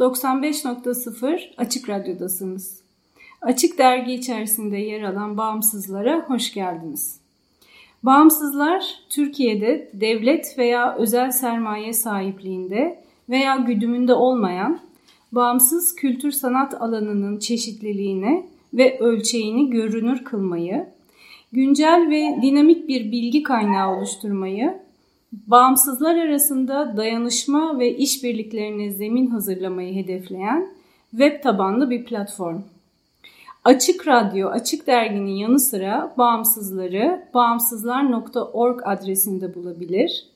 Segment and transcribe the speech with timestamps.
[0.00, 2.80] 95.0 Açık Radyo'dasınız.
[3.42, 7.20] Açık Dergi içerisinde yer alan Bağımsızlara hoş geldiniz.
[8.02, 14.80] Bağımsızlar, Türkiye'de devlet veya özel sermaye sahipliğinde veya güdümünde olmayan,
[15.32, 20.86] bağımsız kültür sanat alanının çeşitliliğini ve ölçeğini görünür kılmayı,
[21.52, 24.78] güncel ve dinamik bir bilgi kaynağı oluşturmayı
[25.32, 30.68] bağımsızlar arasında dayanışma ve işbirliklerine zemin hazırlamayı hedefleyen
[31.10, 32.60] web tabanlı bir platform.
[33.64, 40.26] Açık Radyo, Açık Dergi'nin yanı sıra bağımsızları bağımsızlar.org adresinde bulabilir.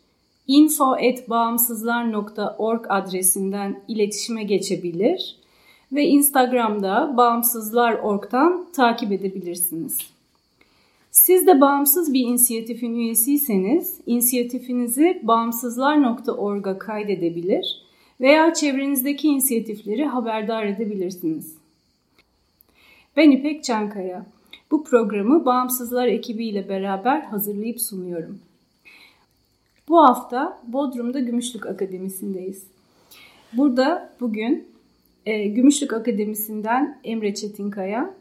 [0.46, 5.36] info.bağımsızlar.org adresinden iletişime geçebilir
[5.92, 10.13] ve Instagram'da bağımsızlar.org'dan takip edebilirsiniz.
[11.14, 17.82] Siz de bağımsız bir inisiyatifin üyesiyseniz inisiyatifinizi bağımsızlar.org'a kaydedebilir
[18.20, 21.54] veya çevrenizdeki inisiyatifleri haberdar edebilirsiniz.
[23.16, 24.26] Ben İpek Çankaya.
[24.70, 28.38] Bu programı Bağımsızlar ekibiyle beraber hazırlayıp sunuyorum.
[29.88, 32.66] Bu hafta Bodrum'da Gümüşlük Akademisi'ndeyiz.
[33.52, 34.68] Burada bugün
[35.26, 38.14] e, Gümüşlük Akademisi'nden Emre Çetinkaya,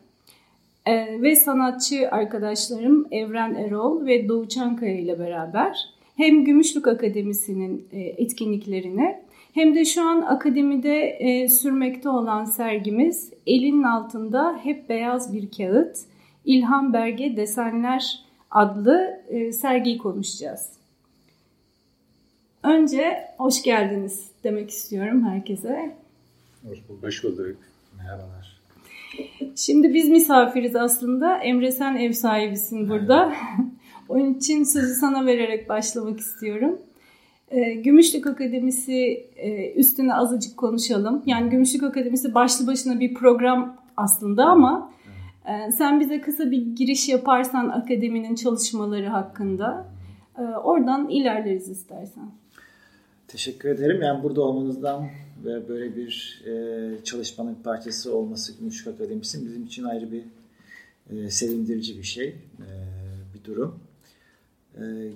[0.85, 7.99] ee, ve sanatçı arkadaşlarım Evren Erol ve Doğu Çankaya ile beraber hem Gümüşlük Akademisi'nin e,
[7.99, 15.51] etkinliklerine hem de şu an akademide e, sürmekte olan sergimiz Elinin Altında Hep Beyaz Bir
[15.51, 15.97] Kağıt
[16.45, 18.19] İlham Berge Desenler
[18.51, 20.69] adlı e, sergiyi konuşacağız.
[22.63, 25.95] Önce hoş geldiniz demek istiyorum herkese.
[26.67, 27.03] Hoş bulduk.
[27.03, 27.57] Hoş bulduk.
[27.97, 28.42] Merhabalar.
[29.55, 31.37] Şimdi biz misafiriz aslında.
[31.37, 33.33] Emre sen ev sahibisin burada.
[34.09, 36.79] Onun için sözü sana vererek başlamak istiyorum.
[37.51, 41.23] Ee, Gümüşlük Akademisi e, üstüne azıcık konuşalım.
[41.25, 44.91] Yani Gümüşlük Akademisi başlı başına bir program aslında ama
[45.45, 49.85] e, sen bize kısa bir giriş yaparsan akademinin çalışmaları hakkında
[50.37, 52.31] e, oradan ilerleriz istersen.
[53.27, 54.01] Teşekkür ederim.
[54.01, 55.05] Yani burada olmanızdan
[55.43, 60.23] böyle bir e, çalışmanın parçası olması Gümüşlük Akademisi bizim için ayrı bir
[61.09, 62.67] e, sevindirici bir şey, e,
[63.33, 63.79] bir durum.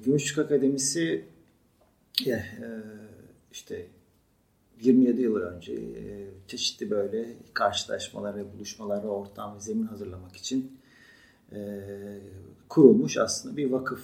[0.06, 1.26] Gümüşlük Akademisi
[3.52, 3.86] işte
[4.82, 5.76] 27 yıl önce
[6.48, 10.78] çeşitli böyle karşılaşmalara, buluşmalara ortam ve zemin hazırlamak için
[12.70, 14.04] kurulmuş aslında bir vakıf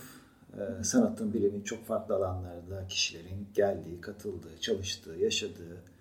[0.84, 5.93] sanatın, bilimin çok farklı alanlarda kişilerin geldiği, katıldığı, çalıştığı, yaşadığı,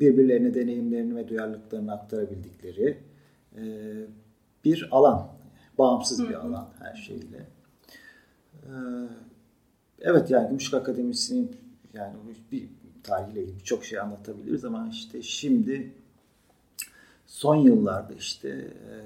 [0.00, 2.98] birbirlerine deneyimlerini ve duyarlılıklarını aktarabildikleri
[3.56, 3.62] e,
[4.64, 5.28] bir alan.
[5.78, 7.46] Bağımsız bir alan her şeyle.
[8.62, 8.72] E,
[10.00, 11.56] evet yani Gümüşlük Akademisi'nin
[11.94, 12.14] yani
[12.52, 12.68] bir
[13.02, 15.92] tarihiyle ilgili birçok şey anlatabiliriz ama işte şimdi
[17.26, 18.96] son yıllarda işte e,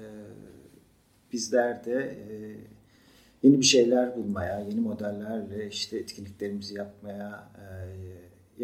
[1.33, 2.55] bizler de e,
[3.43, 7.49] yeni bir şeyler bulmaya, yeni modellerle işte etkinliklerimizi yapmaya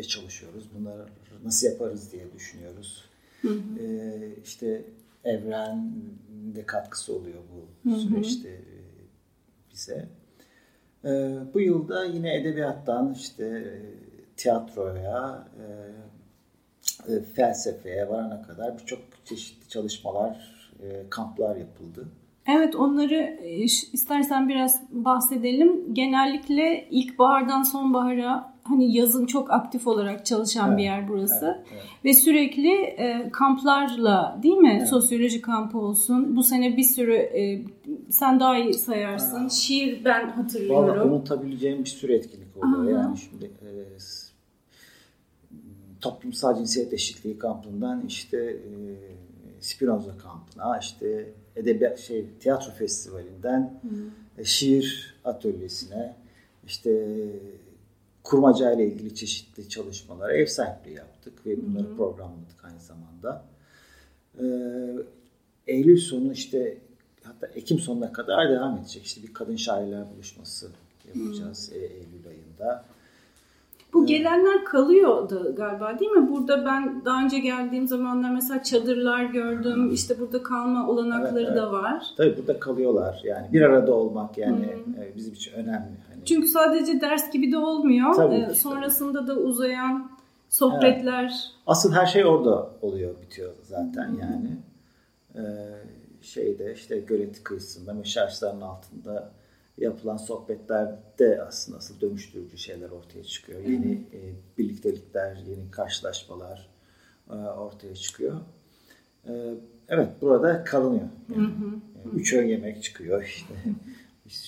[0.02, 0.70] çalışıyoruz.
[0.76, 1.06] Bunları
[1.44, 3.06] nasıl yaparız diye düşünüyoruz.
[3.42, 3.80] Hı hı.
[3.80, 4.86] E, işte
[5.24, 5.92] evren
[6.56, 8.00] de katkısı oluyor bu hı hı.
[8.00, 8.80] süreçte e,
[9.74, 10.10] bize.
[11.06, 13.74] E, bu yılda yine edebiyattan işte e,
[14.38, 20.54] tiyatroya, e, e, felsefeye varana kadar birçok çeşitli çalışmalar,
[20.84, 22.08] e, kamplar yapıldı.
[22.48, 25.94] Evet onları e, istersen biraz bahsedelim.
[25.94, 31.46] Genellikle ilkbahardan sonbahara hani yazın çok aktif olarak çalışan evet, bir yer burası.
[31.46, 31.84] Evet, evet.
[32.06, 34.76] Ve sürekli e, kamplarla değil mi?
[34.78, 34.90] Evet.
[34.90, 36.36] Sosyoloji kampı olsun.
[36.36, 37.62] Bu sene bir sürü e,
[38.10, 39.46] sen daha iyi sayarsın.
[39.46, 39.50] Aa.
[39.50, 40.90] Şiir ben hatırlıyorum.
[40.90, 43.00] Valla unutabileceğim bir sürü etkinlik oluyor.
[43.00, 43.02] Aha.
[43.02, 43.70] Yani şimdi e,
[46.02, 48.70] toplumsal cinsiyet eşitliği kampından işte e,
[49.60, 53.82] Spinoza kampına işte edebiyat şey tiyatro festivalinden.
[54.38, 56.16] E, şiir atölyesine
[56.68, 57.18] işte
[58.24, 61.98] kurmaca ile ilgili çeşitli çalışmalara ev sahipliği yaptık ve bunları Hı-hı.
[61.98, 63.46] programladık aynı zamanda.
[64.40, 64.46] E,
[65.68, 66.78] Eylül sonu işte
[67.24, 69.04] hatta Ekim sonuna kadar devam edecek.
[69.04, 70.70] İşte bir kadın şairler buluşması
[71.08, 71.80] yapacağız Hı-hı.
[71.80, 72.86] Eylül ayında.
[73.94, 76.30] Bu gelenler kalıyordu galiba değil mi?
[76.32, 79.92] Burada ben daha önce geldiğim zamanlar mesela çadırlar gördüm.
[79.94, 81.58] İşte burada kalma olanakları evet, evet.
[81.58, 82.06] da var.
[82.18, 83.22] Tabii burada kalıyorlar.
[83.24, 84.94] Yani bir arada olmak yani hmm.
[85.16, 85.98] bizim için önemli.
[86.10, 86.26] Hani...
[86.26, 88.14] Çünkü sadece ders gibi de olmuyor.
[88.14, 89.28] Tabii ee, sonrasında tabii.
[89.28, 90.12] da uzayan
[90.50, 91.24] sohbetler.
[91.24, 91.34] Evet.
[91.68, 94.20] Asıl her şey orada oluyor, bitiyor zaten hmm.
[94.20, 94.50] yani.
[95.36, 95.42] Ee,
[96.22, 99.32] şeyde işte gölet kıyısında, meşaşların altında
[99.78, 103.60] yapılan sohbetlerde aslında asıl dönüştürücü şeyler ortaya çıkıyor.
[103.60, 104.20] Yeni e,
[104.58, 106.70] birliktelikler, yeni karşılaşmalar
[107.30, 108.38] e, ortaya çıkıyor.
[109.28, 109.32] E,
[109.88, 111.10] evet burada kalınıyor.
[111.36, 113.54] Yani, Yani üç öğün yemek çıkıyor işte.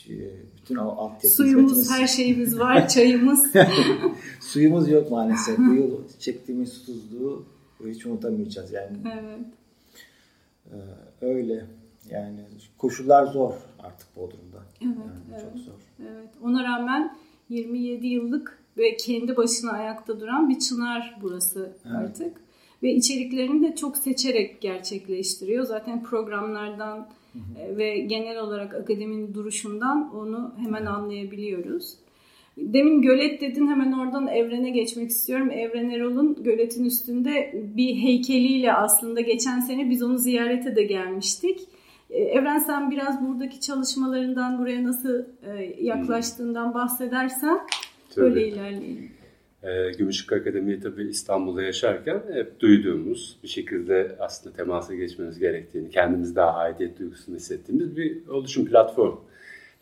[0.10, 0.14] E,
[0.58, 1.92] bütün o altyapı Suyumuz, hizmetimiz...
[1.92, 3.52] her şeyimiz var, çayımız.
[4.42, 5.58] Suyumuz yok maalesef.
[5.58, 7.46] Bu yıl çektiğimiz susuzluğu
[7.86, 8.98] hiç unutamayacağız yani.
[9.06, 9.40] Evet.
[10.72, 11.66] Ee, öyle.
[12.12, 12.40] Yani
[12.78, 14.64] koşullar zor artık Bodrum'da.
[14.82, 15.42] Evet, yani evet.
[15.42, 15.74] Çok zor.
[16.02, 16.30] Evet.
[16.44, 17.18] Ona rağmen
[17.50, 21.96] 27 yıllık ve kendi başına ayakta duran bir çınar burası evet.
[21.96, 22.46] artık.
[22.84, 25.66] Ve içeriklerini de çok seçerek gerçekleştiriyor.
[25.66, 27.60] Zaten programlardan hı hı.
[27.60, 31.98] E, ve genel olarak akademinin duruşundan onu hemen anlayabiliyoruz.
[32.58, 35.52] Demin gölet dedin hemen oradan evrene geçmek istiyorum.
[35.52, 41.60] Evren Erol'un göletin üstünde bir heykeliyle aslında geçen sene biz onu ziyarete de gelmiştik.
[42.10, 47.60] E, Evren sen biraz buradaki çalışmalarından buraya nasıl e, yaklaştığından bahsedersen
[48.16, 48.26] tabii.
[48.26, 49.12] öyle ilerleyelim.
[49.64, 56.36] E, Gümüşlük Akademi'yi tabii İstanbul'da yaşarken hep duyduğumuz bir şekilde aslında temasa geçmemiz gerektiğini, kendimiz
[56.36, 59.16] daha aidiyet duygusunu hissettiğimiz bir oluşum platform.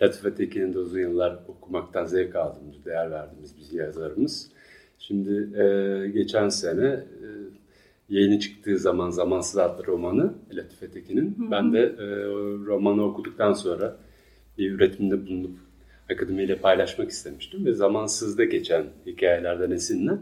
[0.02, 4.52] Latife Tekin'in de uzun yıllar okumaktan zevk aldığımız, değer verdiğimiz bir yazarımız.
[5.00, 7.28] Şimdi e, geçen sene e,
[8.14, 11.52] yayını çıktığı zaman Zamansız adlı romanı Latife Tekin'in.
[11.52, 12.06] Ben de e,
[12.66, 13.98] romanı okuduktan sonra
[14.58, 15.58] bir üretimde bulunup
[16.12, 17.66] akademiyle paylaşmak istemiştim.
[17.66, 20.20] Ve Zamansız'da geçen hikayelerden esinlen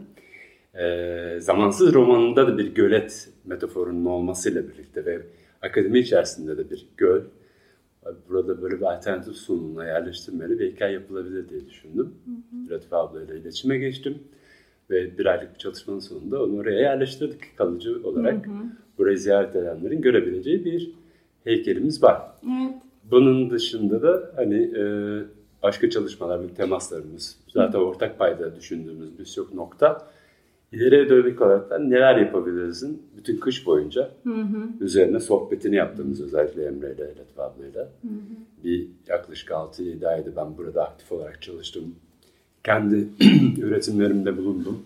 [0.74, 5.22] e, Zamansız romanında da bir gölet metaforunun olmasıyla birlikte ve
[5.62, 7.20] akademi içerisinde de bir göl
[8.28, 12.14] burada böyle bir alternatif sunumuna yerleştirmeli bir hikaye yapılabilir diye düşündüm.
[12.70, 14.18] Latife ablayla iletişime geçtim
[14.92, 18.46] ve bir aylık bir çalışmanın sonunda onu oraya yerleştirdik kalıcı olarak.
[18.46, 18.54] Hı hı.
[18.98, 20.90] Burayı ziyaret edenlerin görebileceği bir
[21.44, 22.22] heykelimiz var.
[22.44, 22.74] Evet.
[23.10, 24.84] Bunun dışında da hani e,
[25.62, 27.82] başka çalışmalar, bir temaslarımız, zaten hı.
[27.82, 30.08] ortak payda düşündüğümüz birçok nokta.
[30.72, 34.84] İleriye dönük olarak da neler yapabilirizin bütün kış boyunca hı hı.
[34.84, 37.82] üzerine sohbetini yaptığımız özellikle Emre ile Latif ablayla.
[37.82, 38.64] Hı hı.
[38.64, 41.94] Bir yaklaşık 6-7 ayda ben burada aktif olarak çalıştım
[42.64, 43.08] kendi
[43.60, 44.82] üretimlerimde bulundum.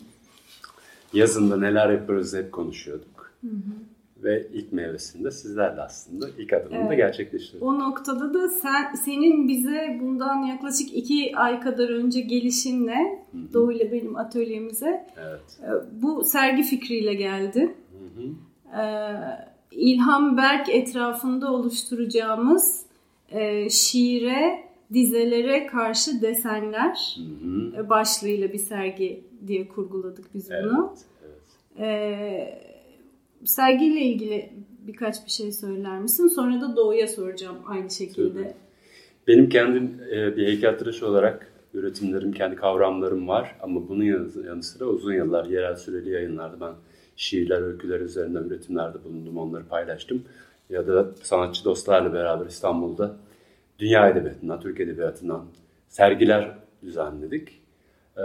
[1.13, 3.33] Yazında neler yapıyoruz hep konuşuyorduk.
[3.41, 3.73] Hı hı.
[4.25, 6.91] Ve ilk meyvesinde sizlerle aslında ilk adımını evet.
[6.91, 7.63] da gerçekleştirdik.
[7.63, 13.73] O noktada da sen senin bize bundan yaklaşık iki ay kadar önce gelişinle hı Doğu
[13.73, 15.59] ile benim atölyemize evet.
[15.63, 17.75] E, bu sergi fikriyle geldi.
[17.93, 18.29] Hı hı.
[18.81, 22.83] Ee, İlham Berk etrafında oluşturacağımız
[23.31, 27.83] e, şiire dizelere karşı desenler hı hı.
[27.83, 30.93] E, başlığıyla bir sergi diye kurguladık biz bunu.
[30.93, 31.41] Evet, evet.
[31.79, 32.63] Ee,
[33.45, 34.51] sergiyle ilgili
[34.87, 36.29] birkaç bir şey söyler misin?
[36.29, 38.43] Sonra da Doğu'ya soracağım aynı şekilde.
[38.43, 38.55] Tabii.
[39.29, 43.57] Benim kendim e, bir heykeltıraş olarak üretimlerim, kendi kavramlarım var.
[43.63, 46.73] Ama bunun yanı sıra uzun yıllar yerel süreli yayınlarda ben
[47.17, 49.39] şiirler, öyküler üzerinden üretimlerde bulundum.
[49.39, 50.23] Onları paylaştım.
[50.71, 53.17] Ya da sanatçı dostlarla beraber İstanbul'da
[53.79, 55.45] dünya edebiyatından, Türk edebiyatından
[55.89, 57.49] sergiler düzenledik.
[58.17, 58.23] Ee,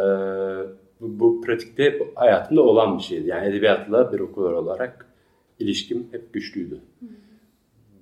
[1.01, 3.27] bu, bu pratikte hayatımda olan bir şeydi.
[3.27, 5.05] Yani edebiyatla bir okur olarak
[5.59, 6.79] ilişkim hep güçlüydü.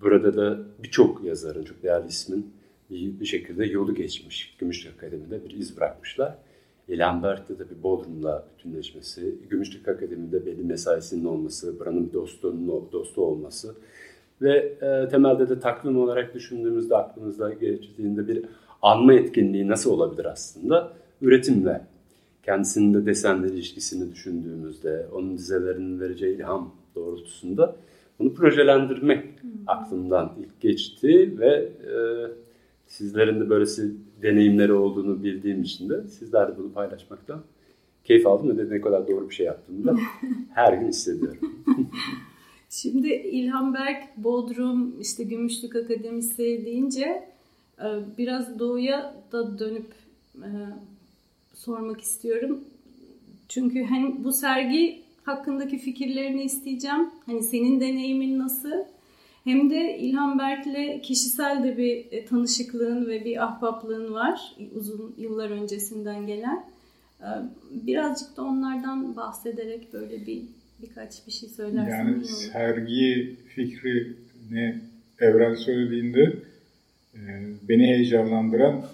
[0.01, 2.53] Burada da birçok yazarın, çok değerli ismin
[2.89, 4.56] bir, bir şekilde yolu geçmiş.
[4.60, 6.38] Gümüşlük Akademi'de bir iz bırakmışlar.
[6.88, 13.25] İlhan Berk'te de bir Bodrum'la bütünleşmesi, Gümüşlük Akademi'de belli mesaisinin olması, buranın bir dostunun, dostu
[13.25, 13.75] olması,
[14.41, 18.46] ve e, temelde de takvim olarak düşündüğümüzde aklımızda geçtiğinde bir
[18.81, 20.93] anma etkinliği nasıl olabilir aslında?
[21.22, 21.81] Üretimle.
[22.43, 27.75] Kendisinin de desenle ilişkisini düşündüğümüzde, onun dizelerinin vereceği ilham doğrultusunda
[28.19, 29.25] bunu projelendirmek
[29.67, 31.96] aklımdan ilk geçti ve e,
[32.88, 33.91] sizlerin de böylesi
[34.22, 37.41] deneyimleri olduğunu bildiğim için de sizlerle bunu paylaşmaktan
[38.03, 39.96] keyif aldım ve de ne kadar doğru bir şey yaptığımı da
[40.53, 41.39] her gün hissediyorum.
[42.69, 47.29] Şimdi İlhan Berk, Bodrum, işte Gümüşlük Akademisi deyince
[47.79, 49.93] e, biraz doğuya da dönüp
[50.35, 50.49] e,
[51.53, 52.63] sormak istiyorum.
[53.47, 57.09] Çünkü hani bu sergi hakkındaki fikirlerini isteyeceğim.
[57.25, 58.85] Hani senin deneyimin nasıl?
[59.43, 64.55] Hem de İlhan Berk'le kişisel de bir e, tanışıklığın ve bir ahbaplığın var.
[64.75, 66.65] Uzun yıllar öncesinden gelen.
[67.71, 70.43] Birazcık da onlardan bahsederek böyle bir
[70.81, 74.81] birkaç bir şey söylersen Yani sergi fikrini
[75.19, 76.36] Evren söylediğinde
[77.15, 77.19] e,
[77.69, 78.86] beni heyecanlandıran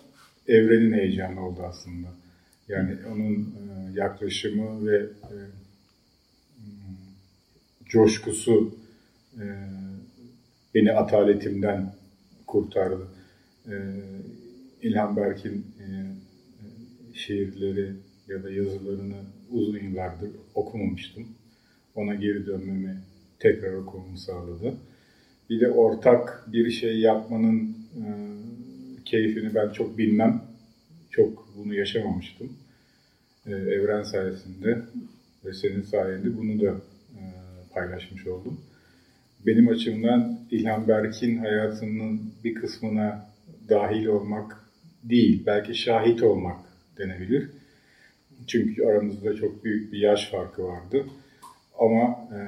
[0.48, 2.08] evrenin heyecanı oldu aslında.
[2.68, 5.36] Yani onun e, yaklaşımı ve e,
[7.86, 8.76] coşkusu
[10.76, 11.94] beni ataletimden
[12.48, 13.08] kurtardı.
[14.82, 15.66] İlhan Berk'in
[17.14, 17.92] şiirleri
[18.28, 19.16] ya da yazılarını
[19.52, 21.28] uzun yıllardır okumamıştım.
[21.96, 22.98] Ona geri dönmemi
[23.40, 24.74] tekrar okumamı sağladı.
[25.50, 28.04] Bir de ortak bir şey yapmanın e,
[29.06, 30.42] keyfini ben çok bilmem.
[31.12, 32.54] Çok bunu yaşamamıştım.
[33.46, 34.82] E, evren sayesinde
[35.46, 36.72] ve senin sayende bunu da
[37.14, 37.22] e,
[37.74, 38.60] paylaşmış oldum.
[39.46, 43.30] Benim açımdan İlhan Berk'in hayatının bir kısmına
[43.70, 44.66] dahil olmak
[45.04, 46.60] değil, belki şahit olmak
[46.98, 47.50] denebilir.
[48.48, 51.06] Çünkü aramızda çok büyük bir yaş farkı vardı.
[51.80, 52.40] Ama e,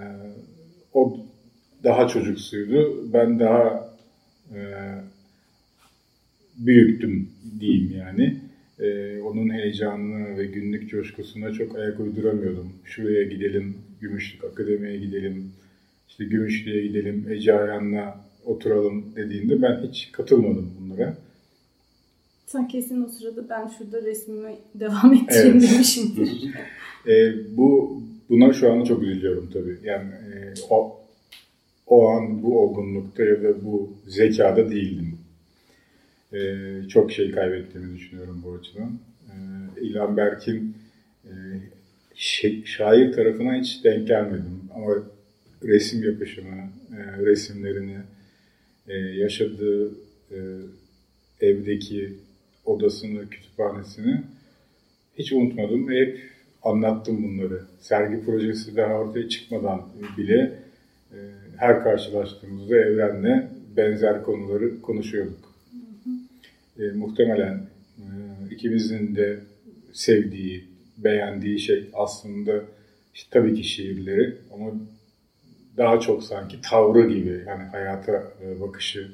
[0.94, 1.18] o
[1.84, 3.10] daha çocuksuydu.
[3.14, 3.90] Ben daha
[4.56, 4.60] e,
[6.58, 7.30] büyüktüm
[7.60, 8.38] diyeyim yani.
[8.80, 12.74] E, onun heyecanını ve günlük coşkusuna çok ayak uyduramıyordum.
[12.86, 15.52] Şuraya gidelim, Gümüşlük Akademi'ye gidelim,
[16.10, 21.18] işte Gümüşlü'ye gidelim, Ece Ayan'la oturalım dediğinde ben hiç katılmadım bunlara.
[22.46, 25.72] Sen kesin o sırada ben şurada resmime devam edeceğim evet.
[25.72, 26.52] demişimdir.
[27.08, 29.78] e, bu buna şu an çok üzülüyorum tabii.
[29.84, 31.02] Yani e, o
[31.88, 35.18] o an bu olgunlukta ya da bu zekada değildim.
[36.34, 36.40] E,
[36.90, 39.00] çok şey kaybettiğimi düşünüyorum bu açıdan.
[39.30, 39.34] E,
[39.82, 40.76] İlhan Berk'in
[41.26, 41.32] e,
[42.16, 44.62] şey, şair tarafına hiç denk gelmedim.
[44.76, 44.94] Ama
[45.64, 47.98] resim yapışını, e, resimlerini,
[48.88, 49.92] e, yaşadığı
[50.32, 50.38] e,
[51.42, 52.14] evdeki
[52.66, 54.22] odasını, kütüphanesini
[55.18, 56.22] hiç unutmadım hep
[56.70, 57.62] anlattım bunları.
[57.80, 59.82] Sergi projesi daha ortaya çıkmadan
[60.18, 60.60] bile
[61.12, 61.18] e,
[61.58, 65.54] her karşılaştığımızda evrenle benzer konuları konuşuyorduk.
[66.80, 67.62] E, muhtemelen
[67.98, 68.06] e,
[68.52, 69.40] ikimizin de
[69.94, 70.66] sevdiği,
[70.98, 72.62] beğendiği şey aslında
[73.14, 74.72] işte tabii ki şiirleri ama
[75.78, 79.12] daha çok sanki tavrı gibi yani hayata e, bakışı,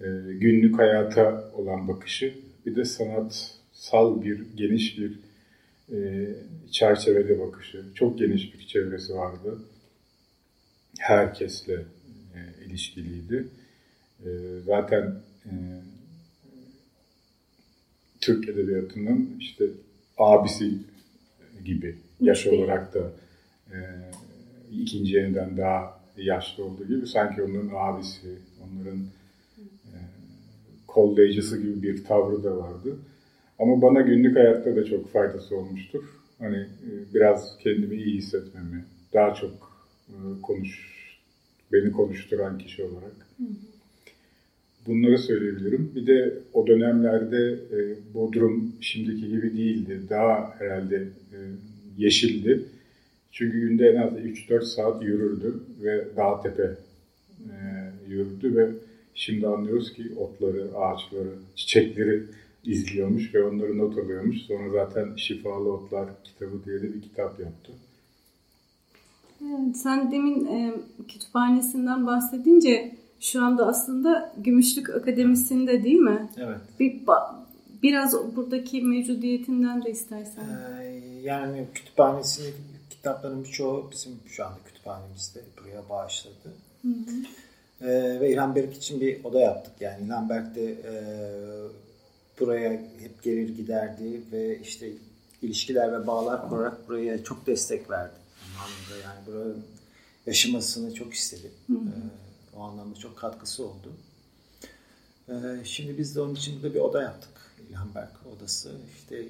[0.00, 2.34] e, günlük hayata olan bakışı
[2.66, 5.18] bir de sanatsal bir geniş bir
[5.92, 6.28] e,
[6.70, 7.84] çerçevede bakışı.
[7.94, 9.58] Çok geniş bir çevresi vardı.
[10.98, 11.74] Herkesle
[12.34, 13.48] e, ilişkiliydi.
[14.24, 14.28] E,
[14.66, 15.52] zaten e,
[18.20, 19.64] Türk Edebiyatı'nın işte
[20.18, 20.72] abisi
[21.64, 23.12] gibi yaş olarak da
[23.72, 23.76] e,
[24.72, 28.98] ikinci yeniden daha yaşlı olduğu gibi sanki onların abisi, onların
[29.86, 29.96] e,
[30.86, 32.98] kollayıcısı gibi bir tavrı da vardı.
[33.58, 36.04] Ama bana günlük hayatta da çok faydası olmuştur.
[36.38, 39.50] Hani e, biraz kendimi iyi hissetmemi, daha çok
[40.08, 40.88] e, konuş,
[41.72, 43.28] beni konuşturan kişi olarak.
[44.86, 45.92] Bunları söyleyebilirim.
[45.94, 47.78] Bir de o dönemlerde e,
[48.14, 50.00] Bodrum şimdiki gibi değildi.
[50.10, 51.08] Daha herhalde
[51.98, 52.64] yeşildi.
[53.32, 56.74] Çünkü günde en az 3-4 saat yürürdü ve dağ tepe
[58.08, 58.68] yürüdü ve
[59.14, 62.22] şimdi anlıyoruz ki otları, ağaçları, çiçekleri
[62.64, 64.36] izliyormuş ve onları not alıyormuş.
[64.42, 67.72] Sonra zaten Şifalı Otlar kitabı diye de bir kitap yaptı.
[69.42, 70.74] Evet, sen demin e,
[71.08, 76.28] kütüphanesinden bahsedince şu anda aslında Gümüşlük Akademisi'nde değil mi?
[76.36, 76.60] Evet.
[76.80, 77.00] Bir,
[77.82, 80.42] biraz buradaki mevcudiyetinden de istersen.
[80.42, 82.54] Ee, yani kütüphanesinin
[82.90, 86.54] kitapların birçoğu bizim şu anda kütüphanemizde buraya bağışladı.
[86.82, 86.94] Hı hı.
[87.80, 89.72] Ee, ve İlhan Berk için bir oda yaptık.
[89.80, 90.92] Yani İlhan Berk de e,
[92.40, 94.92] buraya hep gelir giderdi ve işte
[95.42, 98.14] ilişkiler ve bağlar kurarak buraya çok destek verdi.
[98.58, 99.64] Anlamda yani buranın
[100.26, 101.50] yaşamasını çok istedi.
[101.66, 101.76] Hı hı.
[101.76, 103.92] Ee, o anlamda çok katkısı oldu.
[105.28, 107.30] Ee, şimdi biz de onun için burada bir oda yaptık.
[107.70, 108.72] İlhan Berk odası.
[108.98, 109.24] İşte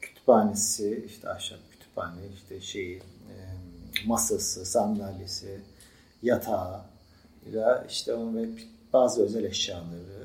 [0.00, 3.34] kütüphanesi, işte ahşap kütüphane, işte şeyi, e,
[4.06, 5.60] masası, sandalyesi,
[6.22, 6.80] yatağı,
[7.52, 8.48] ya işte onun ve
[8.92, 10.23] bazı özel eşyaları,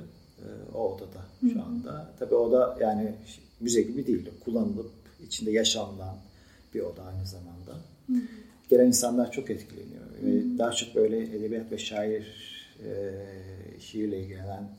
[0.73, 2.11] o odada şu anda.
[2.19, 3.15] Tabii oda yani
[3.59, 4.29] müze gibi değil.
[4.45, 4.91] Kullanılıp
[5.25, 6.17] içinde yaşanılan
[6.73, 7.71] bir oda aynı zamanda.
[8.07, 8.13] Hı.
[8.69, 10.05] Gelen insanlar çok etkileniyor.
[10.21, 10.25] Hı.
[10.25, 12.25] Ve daha çok böyle edebiyat ve şair
[12.85, 13.13] e,
[13.79, 14.69] şiirle ilgilenen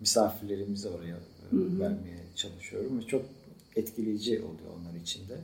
[0.00, 1.80] misafirlerimizi oraya e, Hı.
[1.80, 2.98] vermeye çalışıyorum.
[2.98, 3.22] Ve çok
[3.76, 5.36] etkileyici oluyor onlar için de.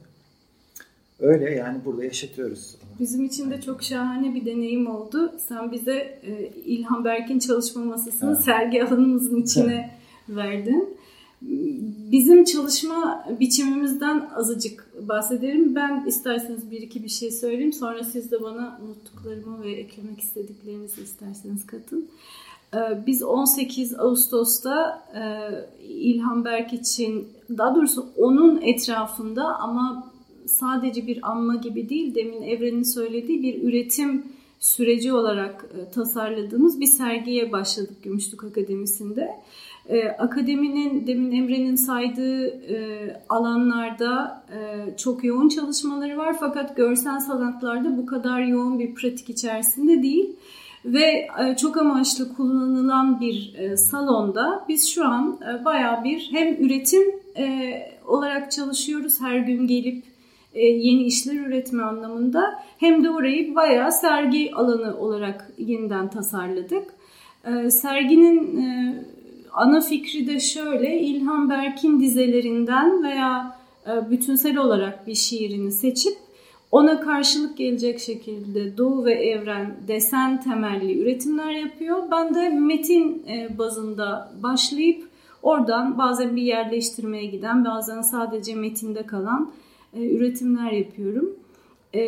[1.22, 2.76] Öyle yani burada yaşatıyoruz.
[3.00, 5.32] Bizim için de çok şahane bir deneyim oldu.
[5.48, 8.44] Sen bize e, İlhan Berk'in çalışma masasını evet.
[8.44, 9.90] sergi alanımızın içine
[10.28, 10.36] evet.
[10.38, 10.88] verdin.
[12.12, 15.74] Bizim çalışma biçimimizden azıcık bahsederim.
[15.74, 17.72] Ben isterseniz bir iki bir şey söyleyeyim.
[17.72, 22.08] Sonra siz de bana unuttuklarımı ve eklemek istediklerinizi isterseniz katın.
[22.74, 25.22] Ee, biz 18 Ağustos'ta e,
[25.88, 30.11] İlhan Berk için, daha doğrusu onun etrafında ama
[30.46, 34.24] sadece bir anma gibi değil, demin Evren'in söylediği bir üretim
[34.62, 39.30] süreci olarak e, tasarladığımız bir sergiye başladık Gümüşlük Akademisi'nde.
[39.88, 42.76] E, akademinin demin Emre'nin saydığı e,
[43.28, 44.42] alanlarda
[44.96, 50.36] çok yoğun çalışmaları var fakat görsel sanatlarda bu kadar yoğun bir pratik içerisinde değil
[50.84, 51.28] ve
[51.60, 57.02] çok amaçlı kullanılan bir salonda biz şu an baya bir hem üretim
[58.06, 60.11] olarak çalışıyoruz her gün gelip
[60.60, 66.94] yeni işler üretme anlamında hem de orayı bayağı sergi alanı olarak yeniden tasarladık.
[67.44, 68.94] E, serginin e,
[69.52, 73.62] ana fikri de şöyle İlhan Berk'in dizelerinden veya
[74.10, 76.18] bütünsel olarak bir şiirini seçip
[76.70, 82.02] ona karşılık gelecek şekilde Doğu ve Evren desen temelli üretimler yapıyor.
[82.10, 83.26] Ben de metin
[83.58, 85.08] bazında başlayıp
[85.42, 89.52] oradan bazen bir yerleştirmeye giden bazen sadece metinde kalan
[89.96, 91.36] e, üretimler yapıyorum.
[91.92, 92.00] E,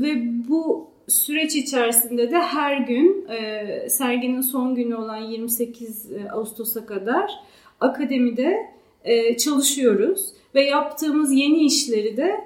[0.00, 7.30] ve bu süreç içerisinde de her gün e, serginin son günü olan 28 Ağustos'a kadar
[7.80, 8.70] akademide
[9.38, 12.44] çalışıyoruz ve yaptığımız yeni işleri de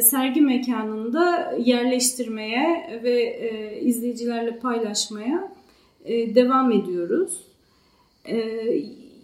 [0.00, 5.52] sergi mekanında yerleştirmeye ve izleyicilerle paylaşmaya
[6.08, 7.46] devam ediyoruz.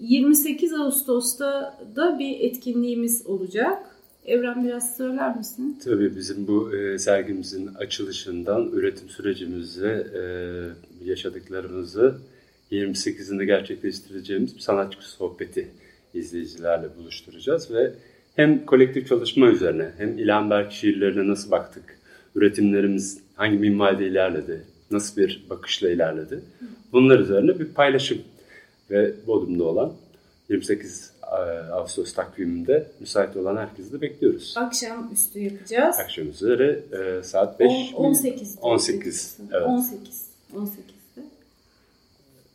[0.00, 3.91] 28 Ağustos'ta da bir etkinliğimiz olacak.
[4.26, 5.78] Evren biraz söyler misin?
[5.84, 10.22] Tabii bizim bu e, sergimizin açılışından üretim sürecimizi, e,
[11.04, 12.14] yaşadıklarımızı
[12.72, 15.68] 28'inde gerçekleştireceğimiz bir sanatçı sohbeti
[16.14, 17.92] izleyicilerle buluşturacağız ve
[18.36, 21.98] hem kolektif çalışma üzerine hem İlhan Berk şiirlerine nasıl baktık,
[22.34, 26.40] üretimlerimiz hangi minvalde ilerledi, nasıl bir bakışla ilerledi
[26.92, 28.18] bunlar üzerine bir paylaşım
[28.90, 29.92] ve Bodrum'da olan
[30.48, 31.11] 28 e,
[31.72, 34.54] Ağustos takviminde müsait olan herkesi de bekliyoruz.
[34.56, 35.96] Akşam üstü yapacağız.
[35.98, 38.58] Akşam üzere e, saat 5 18.
[38.62, 39.38] 18.
[39.52, 39.66] Evet.
[39.66, 40.26] 18.
[40.54, 41.22] 18'de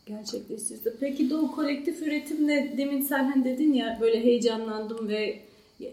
[0.06, 0.94] gerçekleştirdi.
[1.00, 5.38] Peki Doğu kolektif üretimle demin sen hani dedin ya böyle heyecanlandım ve
[5.80, 5.88] e,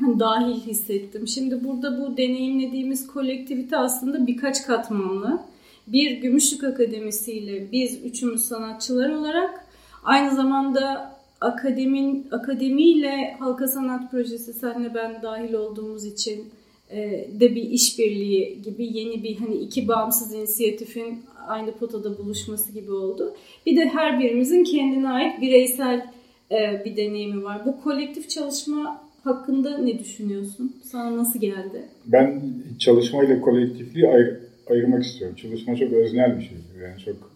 [0.00, 1.28] hani dahil hissettim.
[1.28, 5.40] Şimdi burada bu deneyimlediğimiz kolektivite aslında birkaç katmanlı.
[5.86, 9.66] Bir Gümüşlük Akademisi ile biz üçümüz sanatçılar olarak
[10.04, 16.44] aynı zamanda akademin akademiyle halka sanat projesi senle ben dahil olduğumuz için
[16.90, 22.92] e, de bir işbirliği gibi yeni bir hani iki bağımsız inisiyatifin aynı potada buluşması gibi
[22.92, 23.34] oldu.
[23.66, 26.06] Bir de her birimizin kendine ait bireysel
[26.50, 27.66] e, bir deneyimi var.
[27.66, 30.76] Bu kolektif çalışma hakkında ne düşünüyorsun?
[30.82, 31.84] Sana nasıl geldi?
[32.06, 32.42] Ben
[32.78, 34.36] çalışmayla kolektifliği ayır,
[34.70, 35.36] ayırmak istiyorum.
[35.36, 36.56] Çalışma çok öznel bir şey.
[36.82, 37.35] Yani çok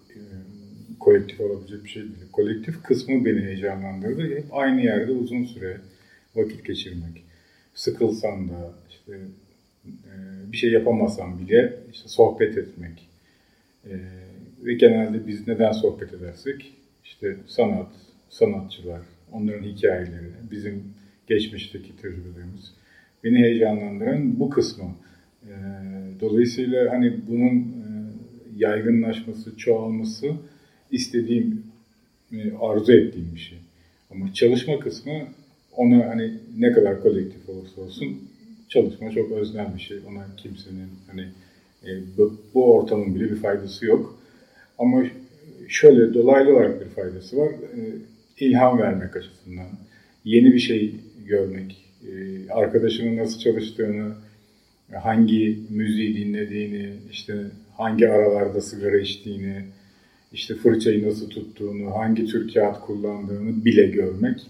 [1.01, 2.33] kolektif olabilecek bir şey değil.
[2.33, 4.37] Kolektif kısmı beni heyecanlandırdı.
[4.37, 5.77] Hep aynı yerde uzun süre
[6.35, 7.25] vakit geçirmek.
[7.75, 9.13] Sıkılsan da işte
[9.87, 10.13] e,
[10.53, 13.09] bir şey yapamasan bile işte sohbet etmek.
[13.85, 13.93] E,
[14.65, 16.73] ve genelde biz neden sohbet edersek
[17.05, 17.93] işte sanat,
[18.31, 19.01] sanatçılar,
[19.33, 20.85] onların hikayeleri, bizim
[21.27, 22.75] geçmişteki tecrübelerimiz
[23.25, 24.95] beni heyecanlandıran bu kısmı.
[25.45, 25.53] E,
[26.21, 27.81] dolayısıyla hani bunun
[28.57, 30.33] yaygınlaşması, çoğalması
[30.93, 31.63] istediğim,
[32.33, 33.59] e, arzu ettiğim bir şey.
[34.11, 35.13] Ama çalışma kısmı
[35.77, 38.19] ona hani ne kadar kolektif olursa olsun
[38.69, 39.99] çalışma çok öznel bir şey.
[40.09, 41.27] Ona kimsenin hani
[41.87, 41.91] e,
[42.55, 44.19] bu, ortamın bile bir faydası yok.
[44.79, 45.05] Ama
[45.69, 47.49] şöyle dolaylı olarak bir faydası var.
[47.51, 47.81] E,
[48.45, 49.67] ilham vermek açısından.
[50.25, 50.95] Yeni bir şey
[51.27, 51.77] görmek,
[52.51, 54.13] arkadaşının nasıl çalıştığını,
[54.93, 57.35] hangi müziği dinlediğini, işte
[57.77, 59.65] hangi aralarda sigara içtiğini,
[60.33, 64.47] işte fırçayı nasıl tuttuğunu, hangi tür kağıt kullandığını bile görmek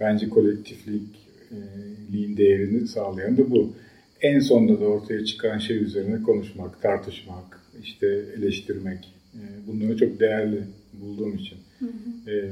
[0.00, 3.72] bence kolektifliğin değerini sağlayan da bu.
[4.20, 10.62] En sonunda da ortaya çıkan şey üzerine konuşmak, tartışmak, işte eleştirmek e, bunları çok değerli
[10.92, 11.58] bulduğum için.
[11.78, 12.30] Hı hı.
[12.30, 12.50] E,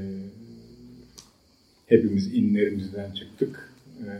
[1.87, 3.73] hepimiz inlerimizden çıktık.
[4.01, 4.11] E,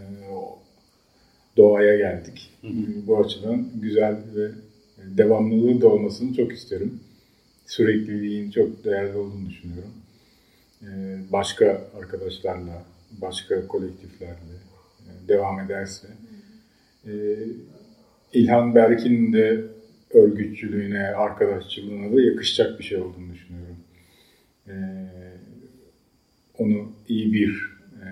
[1.57, 2.51] doğaya geldik.
[2.61, 3.07] Hı hı.
[3.07, 4.51] Bu açıdan güzel ve
[5.17, 7.01] devamlılığı da olmasını çok isterim
[7.67, 9.93] sürekliliğin çok değerli olduğunu düşünüyorum.
[10.83, 14.55] Ee, başka arkadaşlarla, başka kolektiflerle,
[15.01, 16.09] e, devam ederse.
[17.07, 17.13] E,
[18.33, 19.65] İlhan Berk'in de
[20.11, 23.77] örgütçülüğüne, arkadaşçılığına da yakışacak bir şey olduğunu düşünüyorum.
[24.69, 24.75] E,
[26.59, 27.71] onu iyi bir
[28.03, 28.07] e,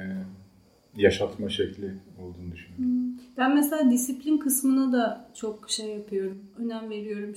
[0.97, 3.21] yaşatma şekli olduğunu düşünüyorum.
[3.39, 7.35] Ben mesela disiplin kısmına da çok şey yapıyorum, önem veriyorum.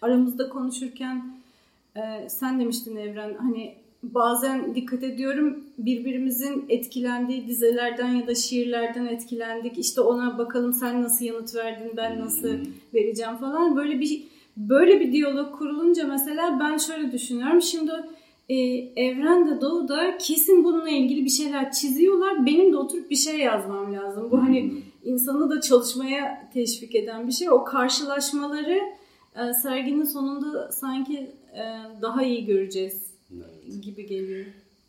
[0.00, 1.24] Aramızda konuşurken
[1.96, 9.78] e, sen demiştin Evren, hani bazen dikkat ediyorum birbirimizin etkilendiği dizelerden ya da şiirlerden etkilendik.
[9.78, 12.48] İşte ona bakalım sen nasıl yanıt verdin, ben nasıl
[12.94, 13.76] vereceğim falan.
[13.76, 14.22] Böyle bir
[14.56, 17.62] böyle bir diyalog kurulunca mesela ben şöyle düşünüyorum.
[17.62, 17.92] Şimdi
[18.48, 18.54] e,
[18.96, 22.46] Evren de Doğu da kesin bununla ilgili bir şeyler çiziyorlar.
[22.46, 24.28] Benim de oturup bir şey yazmam lazım.
[24.30, 24.72] Bu hani
[25.04, 27.50] insanı da çalışmaya teşvik eden bir şey.
[27.50, 28.80] O karşılaşmaları
[29.36, 31.62] e, serginin sonunda sanki e,
[32.02, 33.82] daha iyi göreceğiz evet.
[33.82, 34.46] gibi geliyor.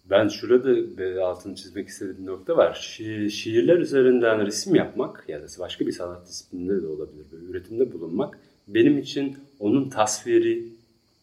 [0.10, 2.74] Ben şurada bir altını çizmek istediğim nokta var.
[2.74, 7.26] Şi- şiirler üzerinden resim yapmak ya da başka bir sanat disiplininde de olabilir.
[7.32, 10.64] Böyle üretimde bulunmak benim için onun tasviri,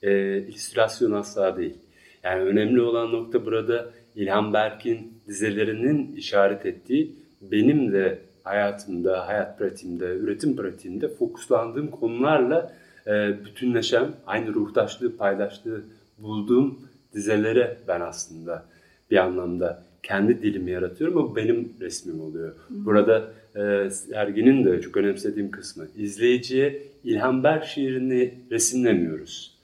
[0.02, 1.74] e, illüstrasyon asla değil.
[2.22, 10.04] Yani önemli olan nokta burada İlhan Berk'in dizelerinin işaret ettiği benim de hayatımda, hayat pratiğimde,
[10.04, 12.72] üretim pratiğimde fokuslandığım konularla
[13.06, 15.82] e, bütünleşen, aynı ruhtaşlığı, paydaşlığı
[16.18, 16.78] bulduğum
[17.14, 18.64] dizelere ben aslında
[19.10, 22.54] bir anlamda kendi dilimi yaratıyorum ama benim resmim oluyor.
[22.70, 29.58] Burada e, serginin de çok önemsediğim kısmı izleyiciye İlhan Berk şiirini resimlemiyoruz.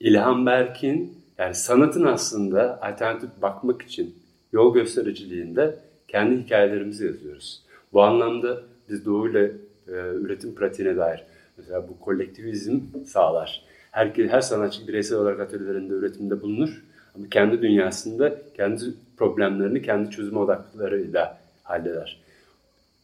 [0.00, 4.14] İlhan Berk'in yani sanatın aslında alternatif bakmak için
[4.52, 7.62] yol göstericiliğinde kendi hikayelerimizi yazıyoruz.
[7.92, 9.44] Bu anlamda biz Doğu ile
[9.88, 11.24] e, üretim pratiğine dair
[11.60, 13.62] mesela bu kolektivizm sağlar.
[13.90, 16.84] Herkes, her sanatçı bireysel olarak atölyelerinde üretimde bulunur.
[17.14, 18.84] Ama kendi dünyasında kendi
[19.16, 22.20] problemlerini kendi çözüm odaklarıyla halleder.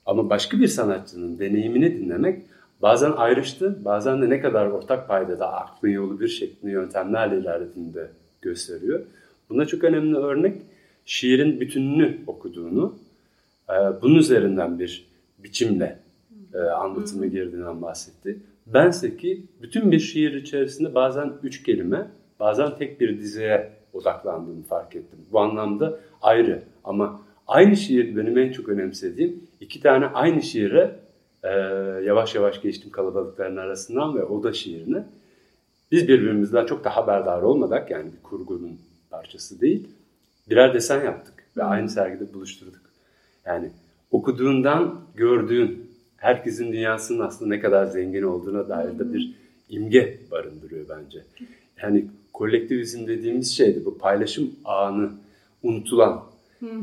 [0.06, 2.42] Ama başka bir sanatçının deneyimini dinlemek
[2.82, 8.10] bazen ayrıştı, bazen de ne kadar ortak paydada aklın yolu bir şeklinde yöntemlerle ilerlediğini de
[8.42, 9.00] gösteriyor.
[9.50, 10.62] Buna çok önemli örnek
[11.06, 12.98] şiirin bütününü okuduğunu,
[14.02, 15.06] bunun üzerinden bir
[15.38, 15.98] biçimle
[16.56, 18.38] e, anlatıma girdiğinden bahsetti.
[18.66, 22.06] Bense ki bütün bir şiir içerisinde bazen üç kelime,
[22.40, 25.18] bazen tek bir dizeye odaklandığımı fark ettim.
[25.32, 30.96] Bu anlamda ayrı ama aynı şiir benim en çok önemsediğim iki tane aynı şiire
[31.42, 31.48] e,
[32.04, 35.04] yavaş yavaş geçtim kalabalıkların arasından ve o da şiirine.
[35.92, 38.78] Biz birbirimizden çok da haberdar olmadak yani bir kurgunun
[39.10, 39.88] parçası değil
[40.50, 42.80] birer desen yaptık ve aynı sergide buluşturduk.
[43.46, 43.70] Yani
[44.10, 45.85] okuduğundan gördüğün
[46.16, 49.34] herkesin dünyasının aslında ne kadar zengin olduğuna dair de bir
[49.68, 51.22] imge barındırıyor bence.
[51.82, 55.10] Yani kolektivizm dediğimiz şeydi bu paylaşım ağını
[55.62, 56.24] unutulan,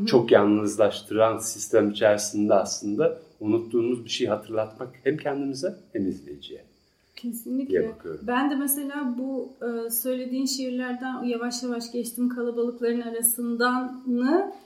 [0.06, 6.62] çok yalnızlaştıran sistem içerisinde aslında unuttuğumuz bir şey hatırlatmak hem kendimize hem izleyiciye.
[7.16, 7.92] Kesinlikle.
[8.22, 14.04] Ben de mesela bu e, söylediğin şiirlerden yavaş yavaş geçtim kalabalıkların arasından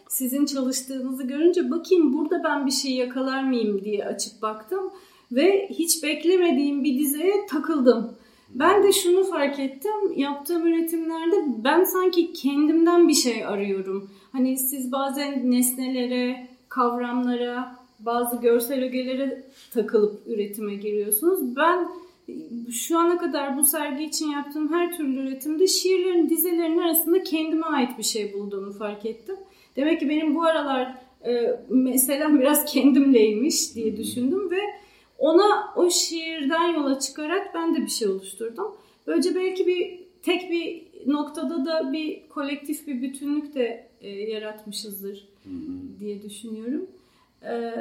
[0.09, 4.91] sizin çalıştığınızı görünce bakayım burada ben bir şey yakalar mıyım diye açıp baktım
[5.31, 8.11] ve hiç beklemediğim bir dizeye takıldım.
[8.49, 10.13] Ben de şunu fark ettim.
[10.15, 14.09] Yaptığım üretimlerde ben sanki kendimden bir şey arıyorum.
[14.31, 21.55] Hani siz bazen nesnelere, kavramlara, bazı görsel ögelere takılıp üretime giriyorsunuz.
[21.55, 21.87] Ben
[22.71, 27.97] şu ana kadar bu sergi için yaptığım her türlü üretimde şiirlerin dizelerinin arasında kendime ait
[27.97, 29.35] bir şey bulduğumu fark ettim.
[29.75, 34.59] Demek ki benim bu aralar e, mesela biraz kendimleymiş diye düşündüm ve
[35.17, 38.75] ona o şiirden yola çıkarak ben de bir şey oluşturdum.
[39.07, 45.27] Böylece belki bir tek bir noktada da bir kolektif bir bütünlük de e, yaratmışızdır
[45.99, 46.87] diye düşünüyorum.
[47.43, 47.73] E,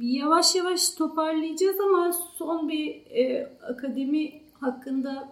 [0.00, 5.28] yavaş yavaş toparlayacağız ama son bir e, akademi hakkında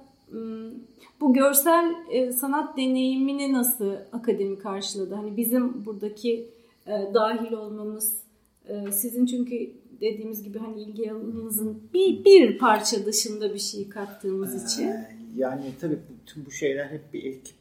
[1.21, 5.15] bu görsel e, sanat deneyimini nasıl akademi karşıladı?
[5.15, 6.51] Hani bizim buradaki
[6.87, 8.23] e, dahil olmamız,
[8.69, 14.65] e, sizin çünkü dediğimiz gibi hani ilgi alanınızın bir, bir parça dışında bir şey kattığımız
[14.65, 14.89] için.
[14.89, 17.57] Ee, yani tabii tüm bu şeyler hep bir ekip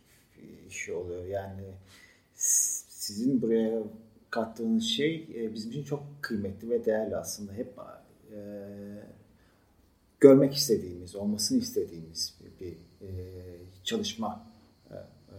[0.69, 1.25] işi oluyor.
[1.25, 1.62] Yani
[2.36, 3.84] sizin buraya
[4.29, 7.53] kattığınız şey e, bizim için çok kıymetli ve değerli aslında.
[7.53, 7.73] Hep
[8.31, 8.39] e,
[10.19, 12.71] görmek istediğimiz, olmasını istediğimiz bir, bir
[13.07, 13.09] e,
[13.83, 14.45] çalışma.
[14.89, 15.37] E, e,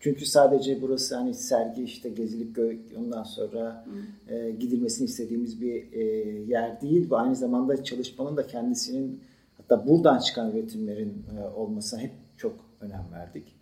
[0.00, 2.58] çünkü sadece burası hani sergi işte gezilip
[2.98, 3.86] ondan sonra
[4.28, 6.02] e, gidilmesini istediğimiz bir e,
[6.48, 7.10] yer değil.
[7.10, 9.20] Bu aynı zamanda çalışmanın da kendisinin
[9.56, 13.54] hatta buradan çıkan üretimlerin e, olmasına hep çok önem verdik.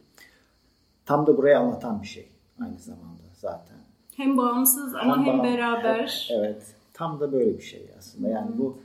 [1.07, 2.29] Tam da burayı anlatan bir şey
[2.61, 3.80] aynı zamanda zaten.
[4.21, 6.31] Hem bağımsız ama hem, bağım- beraber.
[6.33, 6.63] Evet.
[6.95, 8.29] Tam da böyle bir şey aslında.
[8.29, 8.79] Yani bu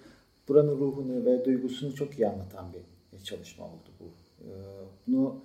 [0.48, 4.04] buranın ruhunu ve duygusunu çok iyi anlatan bir çalışma oldu bu.
[4.43, 4.50] Ee,
[5.08, 5.36] Bunu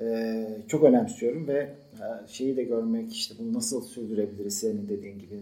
[0.00, 1.56] e, çok önemsiyorum ve
[1.92, 5.34] e, şeyi de görmek işte bunu nasıl sürdürebiliriz senin dediğin gibi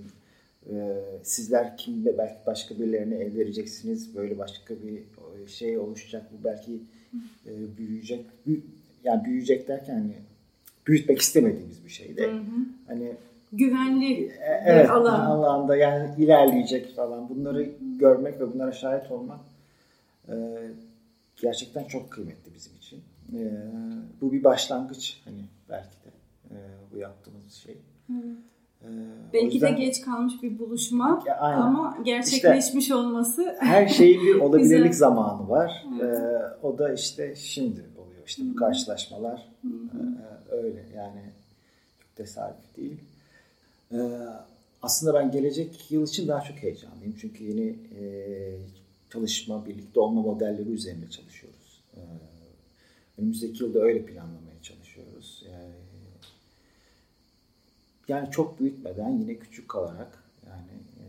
[0.73, 5.03] e, sizler kim ve belki başka birilerine el vereceksiniz böyle başka bir
[5.49, 6.81] şey oluşacak bu belki
[7.79, 8.63] büyüyecek Büyü-
[9.05, 10.13] yani büyüyecek derken hani
[10.87, 12.31] büyütmek istemediğimiz bir şey de
[12.87, 13.13] hani
[13.53, 15.21] Güvenli e, Evet, bir alan.
[15.21, 17.29] alanda yani ilerleyecek falan.
[17.29, 19.41] Bunları görmek ve bunlara şahit olmak
[20.29, 20.35] e,
[21.43, 23.01] gerçekten çok kıymetli bizim için.
[23.33, 23.41] E,
[24.21, 26.11] bu bir başlangıç hani belki de
[26.51, 26.57] e,
[26.93, 27.75] bu yaptığımız şey.
[28.83, 28.89] E, o
[29.33, 31.61] Belki yüzden de geç kalmış bir buluşma Ya, aynen.
[31.61, 35.87] ama gerçekleşmiş olması her şeyin bir olabilirlik zamanı var.
[36.03, 36.07] E,
[36.63, 38.23] o da işte şimdi oluyor.
[38.27, 39.99] İşte bu karşılaşmalar e,
[40.55, 41.23] öyle yani
[42.01, 43.01] çok tesadüf değil.
[43.93, 44.27] Ee,
[44.83, 47.17] aslında ben gelecek yıl için daha çok heyecanlıyım.
[47.21, 48.05] Çünkü yeni e,
[49.11, 51.85] çalışma, birlikte olma modelleri üzerinde çalışıyoruz.
[51.97, 52.01] Ee,
[53.19, 55.45] önümüzdeki yılda öyle planlamaya çalışıyoruz.
[55.53, 55.75] Yani,
[58.09, 61.07] yani çok büyütmeden yine küçük kalarak yani e,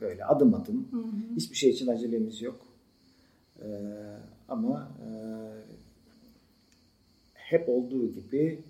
[0.00, 0.88] böyle adım adım
[1.36, 2.66] hiçbir şey için acelemiz yok.
[3.62, 3.66] Ee,
[4.48, 5.10] ama e,
[7.34, 8.62] hep olduğu gibi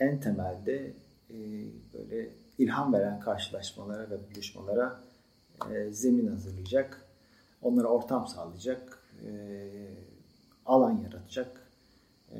[0.00, 0.92] en temelde
[1.34, 5.00] e, böyle ilham veren karşılaşmalara ve buluşmalara
[5.70, 7.06] e, zemin hazırlayacak,
[7.62, 9.30] onlara ortam sağlayacak, e,
[10.66, 11.68] alan yaratacak
[12.32, 12.38] e,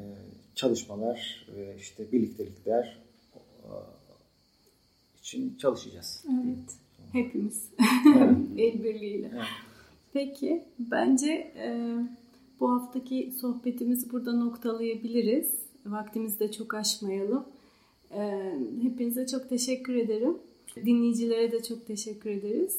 [0.54, 3.02] çalışmalar ve işte birliktelikler
[3.34, 3.70] e,
[5.18, 6.24] için çalışacağız.
[6.28, 6.76] Evet.
[7.12, 7.70] Hepimiz.
[8.16, 8.36] Evet.
[8.56, 9.30] El birliğiyle.
[9.34, 9.44] Evet.
[10.12, 10.64] Peki.
[10.78, 11.96] Bence e,
[12.60, 15.50] bu haftaki sohbetimizi burada noktalayabiliriz.
[15.86, 17.44] Vaktimizi de çok aşmayalım.
[18.14, 20.38] E, hepinize çok teşekkür ederim.
[20.76, 22.78] Dinleyicilere de çok teşekkür ederiz.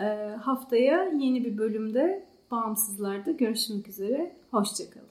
[0.00, 0.04] E,
[0.42, 4.32] haftaya yeni bir bölümde Bağımsızlar'da görüşmek üzere.
[4.50, 5.09] Hoşçakalın.